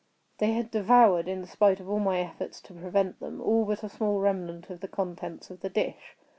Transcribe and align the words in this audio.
They 0.39 0.53
had 0.53 0.71
devoured, 0.71 1.27
in 1.27 1.45
spite 1.45 1.79
of 1.79 1.87
all 1.87 1.99
my 1.99 2.17
efforts 2.21 2.59
to 2.61 2.73
prevent 2.73 3.19
them, 3.19 3.39
all 3.39 3.65
but 3.65 3.83
a 3.83 3.89
small 3.89 4.19
remnant 4.19 4.71
of 4.71 4.79
the 4.79 4.87
contents 4.87 5.51
of 5.51 5.59
the 5.61 5.69
dish. 5.69 6.17